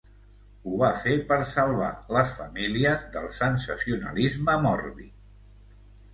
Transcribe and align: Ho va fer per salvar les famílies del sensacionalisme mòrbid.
Ho 0.69 0.77
va 0.83 0.87
fer 1.03 1.11
per 1.31 1.37
salvar 1.51 1.89
les 2.17 2.31
famílies 2.39 3.05
del 3.19 3.29
sensacionalisme 3.37 4.59
mòrbid. 4.67 5.15